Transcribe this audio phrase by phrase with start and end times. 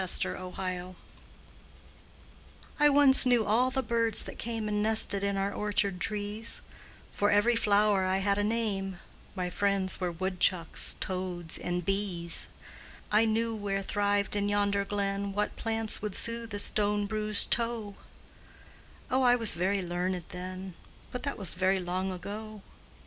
[0.01, 0.95] LONG AGO
[2.79, 6.63] I once knew all the birds that came And nested in our orchard trees;
[7.13, 8.97] For every flower I had a name
[9.35, 12.47] My friends were woodchucks, toads, and bees;
[13.11, 17.93] I knew where thrived in yonder glen What plants would soothe a stone bruised toe
[19.11, 20.73] Oh, I was very learned then;
[21.11, 22.63] But that was very long ago!